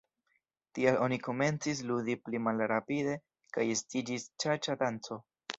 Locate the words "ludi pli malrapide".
1.91-3.15